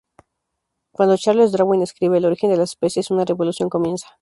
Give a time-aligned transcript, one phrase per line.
[0.91, 4.07] Cuando Charles Darwin escribe "El origen de las especies" una revolución comienza.